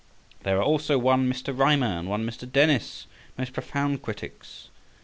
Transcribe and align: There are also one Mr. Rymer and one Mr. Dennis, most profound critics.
There 0.41 0.57
are 0.57 0.63
also 0.63 0.97
one 0.97 1.31
Mr. 1.31 1.55
Rymer 1.55 1.85
and 1.99 2.09
one 2.09 2.25
Mr. 2.27 2.51
Dennis, 2.51 3.05
most 3.37 3.53
profound 3.53 4.01
critics. 4.01 4.69